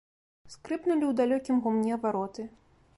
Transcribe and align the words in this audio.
Скрыпнулі 0.53 1.05
ў 1.09 1.13
далёкім 1.21 1.55
гумне 1.67 1.95
вароты. 2.07 2.43